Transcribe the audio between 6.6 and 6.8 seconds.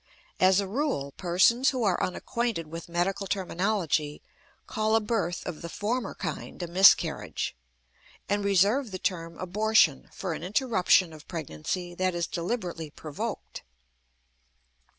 a